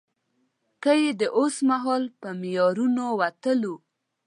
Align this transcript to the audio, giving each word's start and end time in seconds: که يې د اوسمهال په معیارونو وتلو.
که 0.83 0.91
يې 1.01 1.11
د 1.21 1.23
اوسمهال 1.39 2.03
په 2.19 2.29
معیارونو 2.39 3.05
وتلو. 3.19 3.75